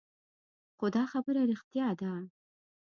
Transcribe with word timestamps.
خو 0.77 0.85
دا 0.95 1.03
خبره 1.11 1.41
رښتيا 1.51 1.87
ده. 2.01 2.11